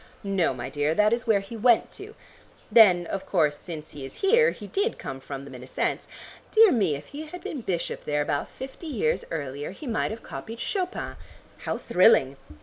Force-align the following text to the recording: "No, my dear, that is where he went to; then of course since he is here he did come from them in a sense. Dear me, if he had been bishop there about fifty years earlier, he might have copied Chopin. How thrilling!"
"No, 0.23 0.51
my 0.51 0.67
dear, 0.67 0.95
that 0.95 1.13
is 1.13 1.27
where 1.27 1.41
he 1.41 1.55
went 1.55 1.91
to; 1.91 2.15
then 2.71 3.05
of 3.05 3.27
course 3.27 3.55
since 3.59 3.91
he 3.91 4.03
is 4.03 4.21
here 4.21 4.49
he 4.49 4.65
did 4.65 4.97
come 4.97 5.19
from 5.19 5.45
them 5.45 5.53
in 5.53 5.61
a 5.61 5.67
sense. 5.67 6.07
Dear 6.49 6.71
me, 6.71 6.95
if 6.95 7.05
he 7.09 7.27
had 7.27 7.41
been 7.43 7.61
bishop 7.61 8.05
there 8.05 8.23
about 8.23 8.49
fifty 8.49 8.87
years 8.87 9.25
earlier, 9.29 9.69
he 9.69 9.85
might 9.85 10.09
have 10.09 10.23
copied 10.23 10.59
Chopin. 10.59 11.17
How 11.65 11.77
thrilling!" 11.77 12.37